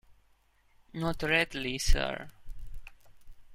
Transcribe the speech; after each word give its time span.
Not 0.93 1.21
readily, 1.21 1.77
sir. 1.77 2.31